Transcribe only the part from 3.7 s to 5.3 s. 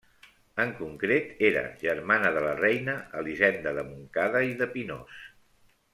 de Montcada i de Pinós.